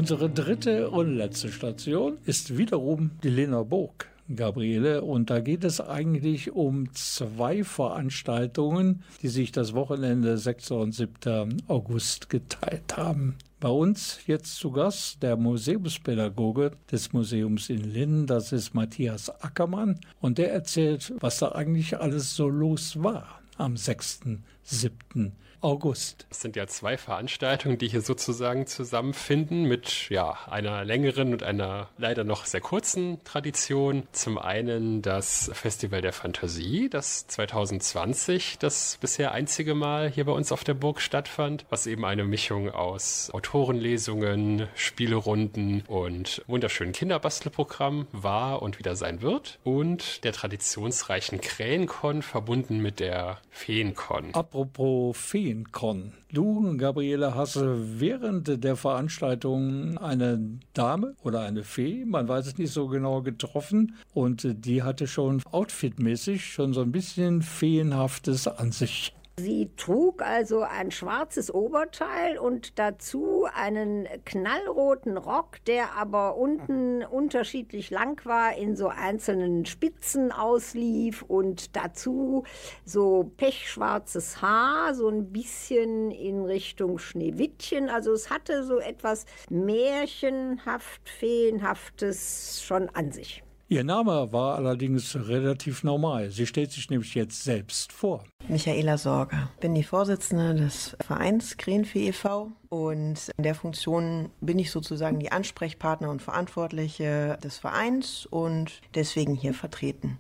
[0.04, 4.10] Unsere dritte und letzte Station ist wiederum die Lena Burg.
[4.36, 10.72] Gabriele, und da geht es eigentlich um zwei Veranstaltungen, die sich das Wochenende 6.
[10.72, 11.64] und 7.
[11.70, 13.38] August geteilt haben.
[13.62, 20.02] Bei uns jetzt zu Gast der Museumspädagoge des Museums in Linden, das ist Matthias Ackermann,
[20.20, 24.20] und der erzählt, was da eigentlich alles so los war am 6.
[24.64, 25.32] 7.
[25.64, 26.28] August.
[26.30, 31.90] Es sind ja zwei Veranstaltungen, die hier sozusagen zusammenfinden mit ja, einer längeren und einer
[31.98, 34.04] leider noch sehr kurzen Tradition.
[34.12, 40.52] Zum einen das Festival der Fantasie, das 2020 das bisher einzige Mal hier bei uns
[40.52, 48.62] auf der Burg stattfand, was eben eine Mischung aus Autorenlesungen, Spielerunden und wunderschönen Kinderbastelprogramm war
[48.62, 49.60] und wieder sein wird.
[49.64, 54.34] Und der traditionsreichen Krähenkon verbunden mit der Feenkon.
[54.34, 55.18] Apropos
[55.54, 56.14] Feenkon.
[56.32, 60.40] Du, Gabriele, hast während der Veranstaltung eine
[60.74, 65.44] Dame oder eine Fee, man weiß es nicht so genau, getroffen und die hatte schon
[65.52, 69.14] outfitmäßig schon so ein bisschen Feenhaftes an sich.
[69.36, 77.90] Sie trug also ein schwarzes Oberteil und dazu einen knallroten Rock, der aber unten unterschiedlich
[77.90, 82.44] lang war, in so einzelnen Spitzen auslief und dazu
[82.86, 87.90] so pechschwarzes Haar, so ein bisschen in Richtung Schneewittchen.
[87.90, 93.44] Also es hatte so etwas märchenhaft, feenhaftes schon an sich.
[93.70, 96.30] Ihr Name war allerdings relativ normal.
[96.32, 98.24] Sie stellt sich nämlich jetzt selbst vor.
[98.48, 99.50] Michaela Sorger.
[99.62, 102.52] Bin die Vorsitzende des Vereins Krähenfee e.V.
[102.74, 109.36] und in der Funktion bin ich sozusagen die Ansprechpartner und Verantwortliche des Vereins und deswegen
[109.36, 110.18] hier vertreten.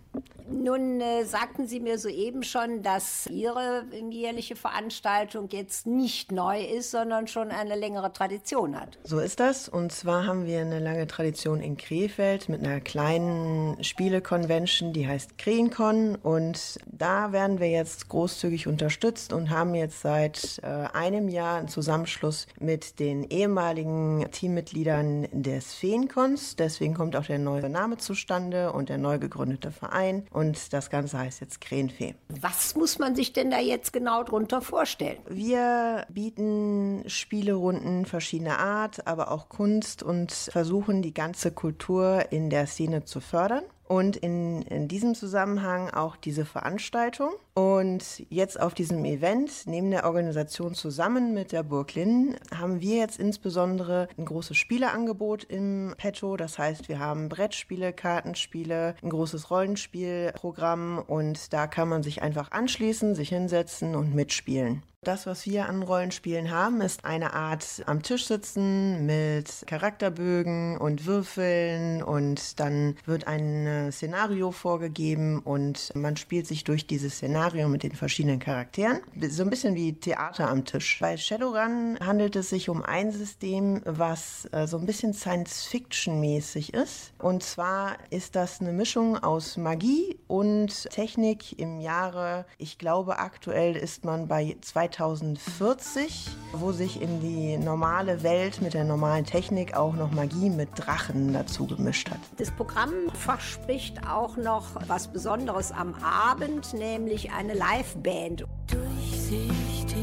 [0.49, 6.91] Nun äh, sagten Sie mir soeben schon, dass Ihre jährliche Veranstaltung jetzt nicht neu ist,
[6.91, 8.97] sondern schon eine längere Tradition hat.
[9.04, 9.70] So ist das.
[9.70, 15.38] Und zwar haben wir eine lange Tradition in Krefeld mit einer kleinen Spiele-Convention, die heißt
[15.38, 16.16] Krähenkon.
[16.16, 21.68] Und da werden wir jetzt großzügig unterstützt und haben jetzt seit äh, einem Jahr einen
[21.68, 26.55] Zusammenschluss mit den ehemaligen Teammitgliedern des Feenkons.
[26.55, 30.25] Deswegen kommt auch der neue Name zustande und der neu gegründete Verein.
[30.31, 32.15] Und das Ganze heißt jetzt Krähenfee.
[32.41, 35.17] Was muss man sich denn da jetzt genau drunter vorstellen?
[35.27, 42.67] Wir bieten Spielerunden verschiedener Art, aber auch Kunst und versuchen die ganze Kultur in der
[42.67, 43.63] Szene zu fördern.
[43.88, 47.31] Und in, in diesem Zusammenhang auch diese Veranstaltung.
[47.53, 52.97] Und jetzt auf diesem Event, neben der Organisation zusammen mit der Burg Linden, haben wir
[52.97, 56.38] jetzt insbesondere ein großes Spieleangebot im Petto.
[56.38, 62.51] Das heißt, wir haben Brettspiele, Kartenspiele, ein großes Rollenspielprogramm und da kann man sich einfach
[62.51, 64.84] anschließen, sich hinsetzen und mitspielen.
[65.04, 71.06] Das, was wir an Rollenspielen haben, ist eine Art am Tisch sitzen mit Charakterbögen und
[71.06, 77.68] Würfeln und dann wird ein äh, Szenario vorgegeben und man spielt sich durch dieses Szenario
[77.68, 79.01] mit den verschiedenen Charakteren.
[79.30, 80.99] So ein bisschen wie Theater am Tisch.
[81.01, 87.14] Bei Shadowrun handelt es sich um ein System, was äh, so ein bisschen Science-Fiction-mäßig ist.
[87.20, 93.75] Und zwar ist das eine Mischung aus Magie und Technik im Jahre, ich glaube aktuell
[93.75, 99.93] ist man bei 2040, wo sich in die normale Welt mit der normalen Technik auch
[99.93, 102.17] noch Magie mit Drachen dazu gemischt hat.
[102.38, 108.45] Das Programm verspricht auch noch was Besonderes am Abend, nämlich eine Liveband.
[108.71, 109.93] Durchsichtig,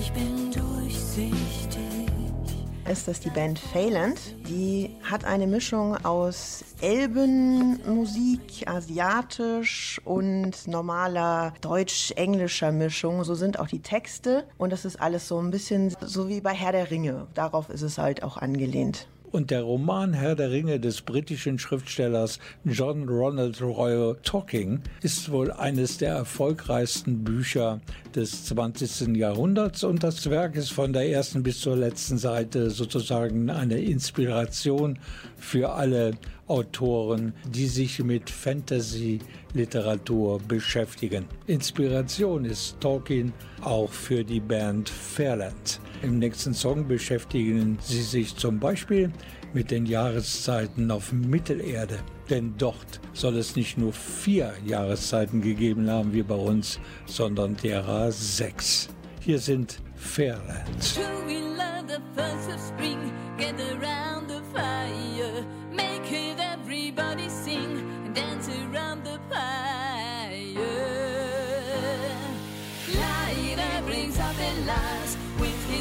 [0.00, 1.63] ich bin durchsichtig.
[2.88, 4.18] Ist das die Band Phaland.
[4.48, 13.24] Die hat eine Mischung aus Elbenmusik, asiatisch und normaler deutsch-englischer Mischung.
[13.24, 16.52] So sind auch die Texte und das ist alles so ein bisschen so wie bei
[16.52, 17.26] Herr der Ringe.
[17.34, 19.08] Darauf ist es halt auch angelehnt.
[19.34, 25.50] Und der Roman Herr der Ringe des britischen Schriftstellers John Ronald Royal Talking ist wohl
[25.50, 27.80] eines der erfolgreichsten Bücher
[28.14, 29.16] des 20.
[29.16, 35.00] Jahrhunderts und das Werk ist von der ersten bis zur letzten Seite sozusagen eine Inspiration
[35.36, 36.12] für alle
[36.46, 41.24] Autoren, die sich mit Fantasy-Literatur beschäftigen.
[41.48, 43.32] Inspiration ist Tolkien
[43.62, 45.80] auch für die Band Fairland.
[46.04, 49.10] Im nächsten Song beschäftigen sie sich zum Beispiel
[49.54, 51.98] mit den Jahreszeiten auf Mittelerde.
[52.28, 58.12] Denn dort soll es nicht nur vier Jahreszeiten gegeben haben wie bei uns, sondern derer
[58.12, 58.90] sechs.
[59.20, 60.94] Hier sind Fairland.
[60.94, 61.14] True,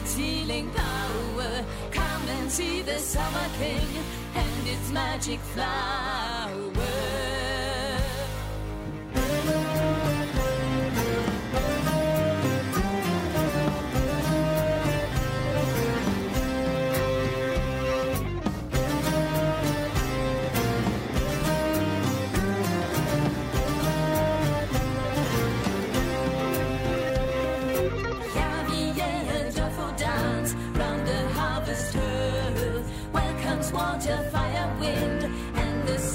[0.04, 1.66] its healing power.
[1.92, 3.88] Come and see the summer king
[4.36, 6.43] and its magic flower.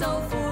[0.01, 0.48] And the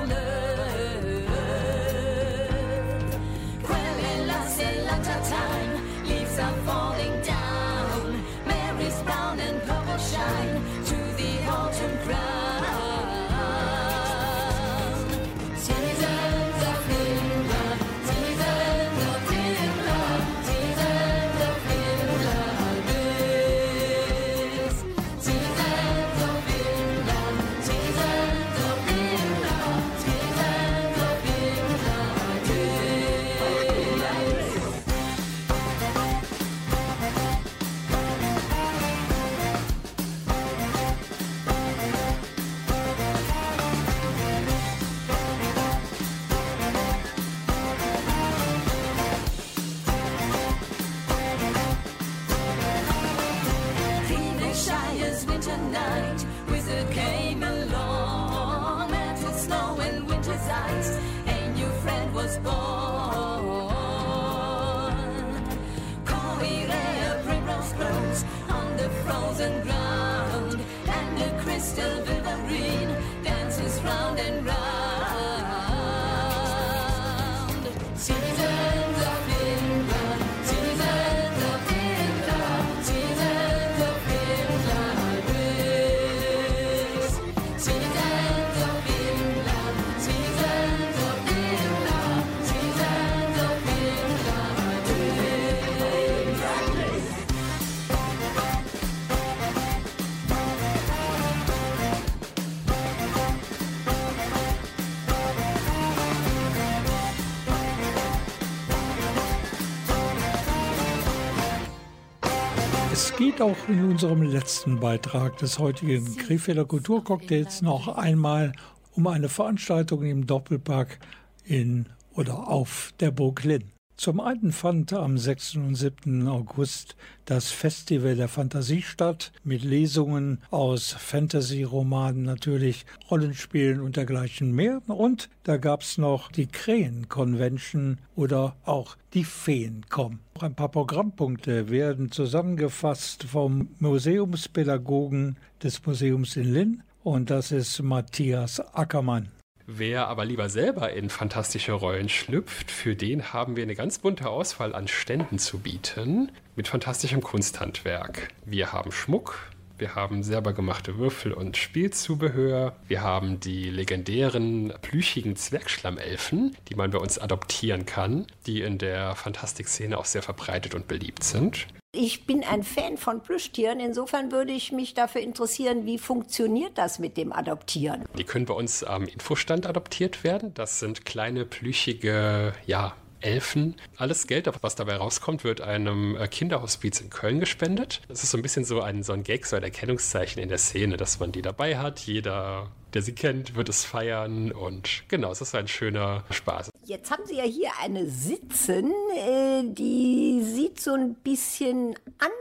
[113.37, 118.53] geht auch in unserem letzten Beitrag des heutigen Krefelder Kulturcocktails noch einmal
[118.95, 120.99] um eine Veranstaltung im Doppelpark
[121.45, 123.76] in oder auf der Burg Linn.
[123.97, 125.57] Zum einen fand am 6.
[125.57, 126.28] und 7.
[126.28, 134.82] August das Festival der Fantasie statt, mit Lesungen aus Fantasy-Romanen natürlich, Rollenspielen und dergleichen mehr.
[134.86, 140.18] Und da gab's noch die Krähen-Convention oder auch die Feencom.
[140.40, 148.61] Ein paar Programmpunkte werden zusammengefasst vom Museumspädagogen des Museums in Linn und das ist Matthias
[148.74, 149.30] Ackermann.
[149.68, 154.28] Wer aber lieber selber in fantastische Rollen schlüpft, für den haben wir eine ganz bunte
[154.28, 158.28] Auswahl an Ständen zu bieten mit fantastischem Kunsthandwerk.
[158.44, 165.34] Wir haben Schmuck, wir haben selber gemachte Würfel und Spielzubehör, wir haben die legendären plüschigen
[165.34, 170.86] Zwergschlammelfen, die man bei uns adoptieren kann, die in der Fantastikszene auch sehr verbreitet und
[170.86, 171.66] beliebt sind.
[171.99, 173.80] Ich bin ein Fan von Plüschtieren.
[173.80, 178.05] Insofern würde ich mich dafür interessieren, wie funktioniert das mit dem Adoptieren?
[178.18, 180.53] Die können bei uns am Infostand adoptiert werden.
[180.53, 183.76] Das sind kleine, plüschige, ja, Elfen.
[183.97, 188.03] Alles Geld, was dabei rauskommt, wird einem äh, Kinderhospiz in Köln gespendet.
[188.09, 190.59] Das ist so ein bisschen so ein, so ein Gag, so ein Erkennungszeichen in der
[190.59, 192.01] Szene, dass man die dabei hat.
[192.01, 194.51] Jeder, der sie kennt, wird es feiern.
[194.53, 196.70] Und genau, es ist ein schöner Spaß.
[196.86, 201.94] Jetzt haben Sie ja hier eine sitzen, äh, die sieht so ein bisschen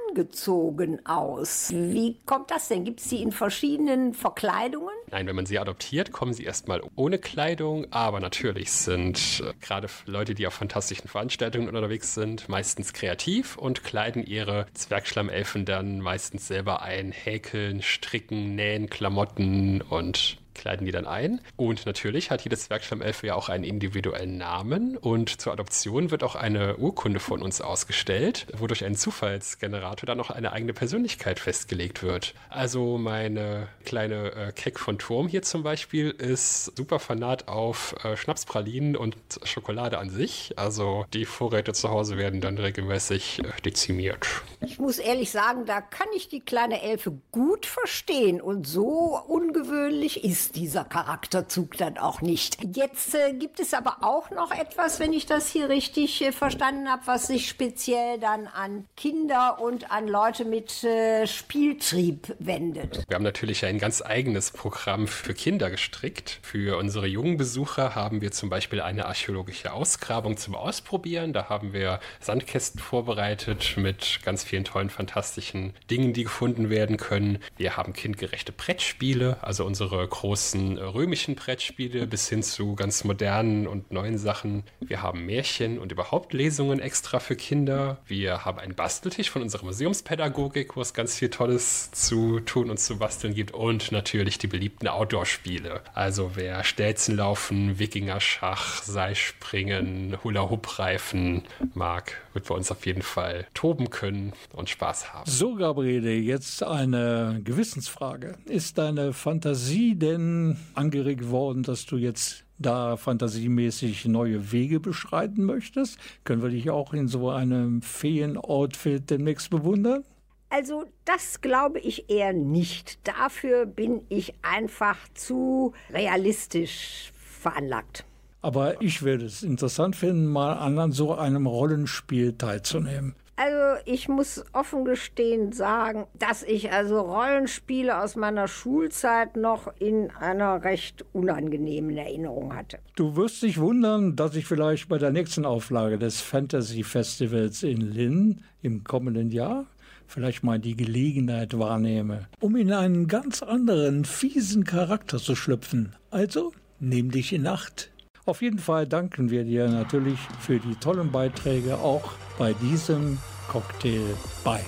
[0.07, 1.71] angezogen aus.
[1.73, 2.85] Wie kommt das denn?
[2.85, 4.93] Gibt es die in verschiedenen Verkleidungen?
[5.11, 9.89] Nein, wenn man sie adoptiert, kommen sie erstmal ohne Kleidung, aber natürlich sind äh, gerade
[10.05, 16.47] Leute, die auf fantastischen Veranstaltungen unterwegs sind, meistens kreativ und kleiden ihre Zwergschlammelfen dann meistens
[16.47, 21.41] selber ein, häkeln, stricken, nähen, Klamotten und kleiden die dann ein.
[21.55, 26.35] Und natürlich hat jede Zwergschlammelfe ja auch einen individuellen Namen und zur Adoption wird auch
[26.35, 32.01] eine Urkunde von uns ausgestellt, wo durch einen Zufallsgenerator dann auch eine eigene Persönlichkeit festgelegt
[32.01, 32.33] wird.
[32.49, 38.17] Also meine kleine äh, Keck von Turm hier zum Beispiel ist super fanat auf äh,
[38.17, 40.53] Schnapspralinen und Schokolade an sich.
[40.57, 44.25] Also die Vorräte zu Hause werden dann regelmäßig äh, dezimiert.
[44.61, 48.41] Ich muss ehrlich sagen, da kann ich die kleine Elfe gut verstehen.
[48.41, 52.57] Und so ungewöhnlich ist dieser Charakterzug dann auch nicht.
[52.75, 56.89] Jetzt äh, gibt es aber auch noch etwas, wenn ich das hier richtig äh, verstanden
[56.89, 63.03] habe, was sich speziell dann an Kinder und an Leute mit äh, Spieltrieb wendet.
[63.07, 66.39] Wir haben natürlich ein ganz eigenes Programm für Kinder gestrickt.
[66.41, 71.33] Für unsere jungen Besucher haben wir zum Beispiel eine archäologische Ausgrabung zum Ausprobieren.
[71.33, 77.39] Da haben wir Sandkästen vorbereitet mit ganz vielen tollen, fantastischen Dingen, die gefunden werden können.
[77.57, 83.67] Wir haben kindgerechte Brettspiele, also unsere großen äh, römischen Brettspiele bis hin zu ganz modernen
[83.67, 84.63] und neuen Sachen.
[84.81, 87.99] Wir haben Märchen und überhaupt Lesungen extra für Kinder.
[88.05, 92.79] Wir haben einen Basteltisch von unserer Museumspädagogik, wo es ganz viel Tolles zu tun und
[92.79, 93.53] zu basteln gibt.
[93.53, 95.81] Und natürlich die beliebten Outdoor-Spiele.
[95.93, 103.89] Also wer Stelzen laufen, Wikinger-Schach, Seilspringen, Hula-Hoop-Reifen mag, wird bei uns auf jeden Fall toben
[103.89, 105.29] können und Spaß haben.
[105.29, 108.37] So, Gabriele, jetzt eine Gewissensfrage.
[108.45, 110.24] Ist deine Fantasie denn
[110.73, 115.97] angeregt worden, dass du jetzt da fantasiemäßig neue Wege beschreiten möchtest?
[116.23, 120.03] Können wir dich auch in so einem Feen-Outfit demnächst bewundern?
[120.49, 122.99] Also das glaube ich eher nicht.
[123.07, 128.05] Dafür bin ich einfach zu realistisch veranlagt.
[128.41, 133.15] Aber ich würde es interessant finden, mal an so einem Rollenspiel teilzunehmen.
[133.37, 140.09] Also ich muss offen gestehend sagen, dass ich also Rollenspiele aus meiner Schulzeit noch in
[140.11, 142.79] einer recht unangenehmen Erinnerung hatte.
[142.95, 147.81] Du wirst dich wundern, dass ich vielleicht bei der nächsten Auflage des Fantasy Festivals in
[147.81, 149.65] Linn im kommenden Jahr
[150.07, 155.95] vielleicht mal die Gelegenheit wahrnehme, um in einen ganz anderen, fiesen Charakter zu schlüpfen.
[156.11, 157.91] Also, nimm dich in Acht.
[158.27, 164.01] Auf jeden Fall danken wir dir natürlich für die tollen Beiträge auch bei diesem Cocktail
[164.43, 164.61] bei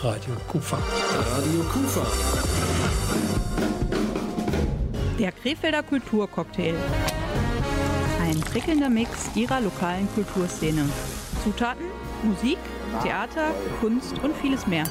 [0.00, 0.76] Radio Kufa.
[0.76, 2.04] Radio Kufa.
[5.16, 6.74] Der Krefelder Kulturcocktail.
[8.20, 10.84] Ein prickelnder Mix ihrer lokalen Kulturszene.
[11.44, 11.84] Zutaten,
[12.24, 12.58] Musik,
[13.02, 14.84] Theater, Kunst und vieles mehr.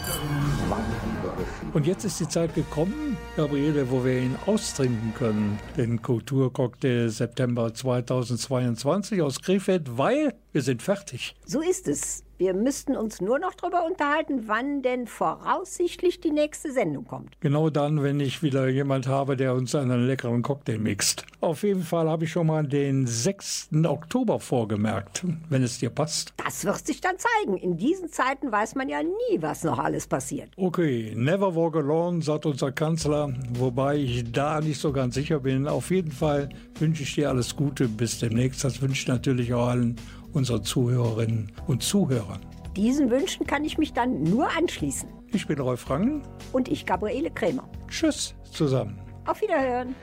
[1.73, 7.73] Und jetzt ist die Zeit gekommen, Gabriele, wo wir ihn austrinken können, den Kulturcocktail September
[7.73, 11.35] 2022 aus Krefeld, weil wir sind fertig.
[11.45, 12.23] So ist es.
[12.39, 17.39] Wir müssten uns nur noch darüber unterhalten, wann denn voraussichtlich die nächste Sendung kommt.
[17.41, 21.25] Genau dann, wenn ich wieder jemand habe, der uns einen leckeren Cocktail mixt.
[21.41, 23.69] Auf jeden Fall habe ich schon mal den 6.
[23.85, 26.33] Oktober vorgemerkt, wenn es dir passt.
[26.43, 27.57] Das wird sich dann zeigen.
[27.57, 30.49] In diesen Zeiten weiß man ja nie, was noch alles passiert.
[30.55, 35.67] Okay, never walk alone, sagt unser Kanzler, wobei ich da nicht so ganz sicher bin.
[35.67, 37.87] Auf jeden Fall wünsche ich dir alles Gute.
[37.87, 38.63] Bis demnächst.
[38.63, 39.97] Das wünsche ich natürlich auch allen
[40.33, 42.39] unseren Zuhörerinnen und Zuhörern.
[42.75, 45.07] Diesen Wünschen kann ich mich dann nur anschließen.
[45.31, 46.23] Ich bin Rolf Rangen.
[46.51, 47.67] Und ich, Gabriele Krämer.
[47.87, 48.99] Tschüss zusammen.
[49.25, 49.95] Auf Wiederhören.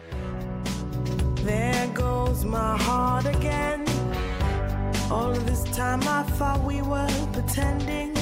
[1.44, 3.84] There goes my heart again.
[5.10, 8.12] All of this time I thought we were pretending.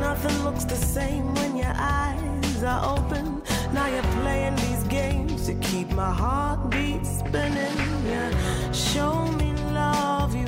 [0.00, 3.42] Nothing looks the same when your eyes are open.
[3.74, 7.76] Now you're playing these games to keep my heartbeat spinning.
[8.06, 8.72] Yeah.
[8.72, 10.46] Show me love you,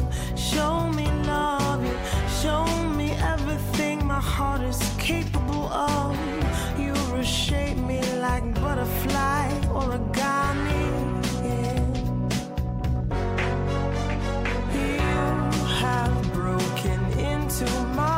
[0.55, 1.97] show me love you,
[2.41, 2.65] show
[2.99, 6.17] me everything my heart is capable of.
[6.79, 9.47] You reshape me like a butterfly
[9.81, 10.87] origami.
[11.49, 11.81] Yeah.
[14.79, 15.21] You
[15.83, 17.01] have broken
[17.33, 17.67] into
[18.01, 18.18] my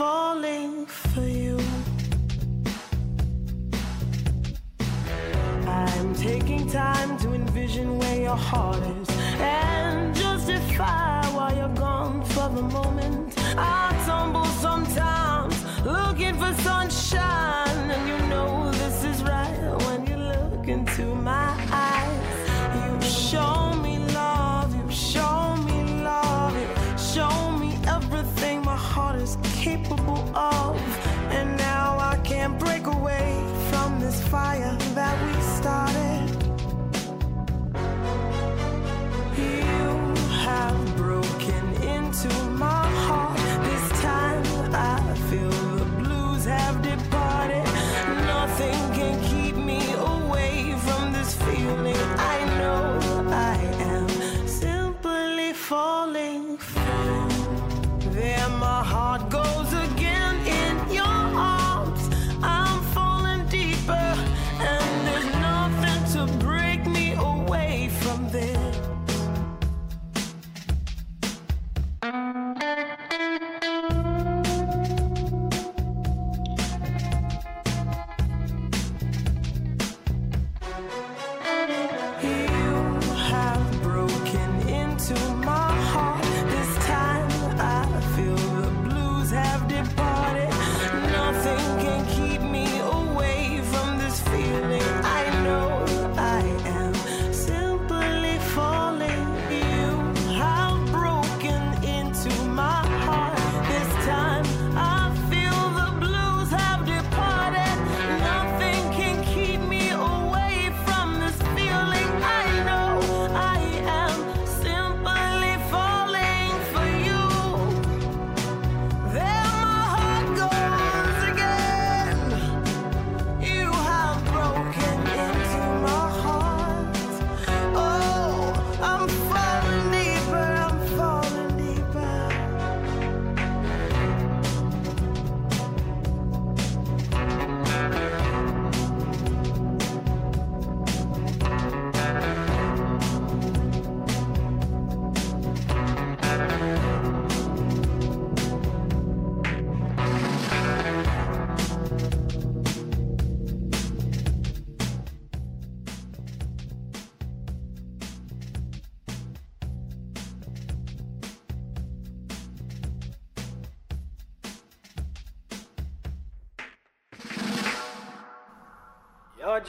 [0.00, 1.58] falling for you.
[5.66, 12.48] I'm taking time to envision where your heart is and justify why you're gone for
[12.48, 13.34] the moment.
[13.58, 17.59] I tumble sometimes looking for sunshine.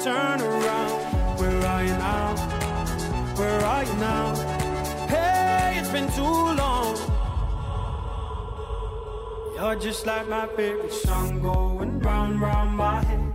[0.00, 1.38] turn around.
[1.38, 2.34] Where are you now?
[3.36, 4.34] Where are you now?
[5.08, 6.22] Hey, it's been too
[6.62, 6.96] long.
[9.56, 13.34] You're just like my favorite song going round, round my head.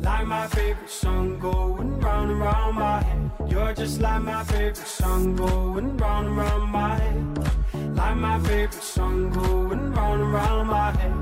[0.00, 3.30] Like my favorite song going round and round my head.
[3.46, 7.94] You're just like my favorite song going round and round my head.
[7.94, 11.21] Like my favorite song going round and round my head.